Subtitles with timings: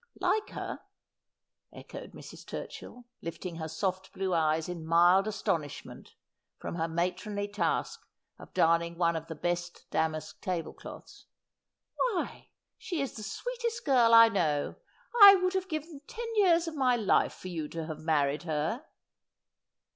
[0.19, 0.79] 'Like her!'
[1.71, 2.43] echoed Mrs.
[2.43, 6.15] Turchill, lifting her soft blue eyes in mild astonishment
[6.57, 7.99] from her matronly task
[8.39, 11.27] of darning one of the best damask table cloths.'
[11.97, 14.73] Why she is the sweetest girl I know.
[15.21, 18.83] I would have given ten years of my life for you to have married her.'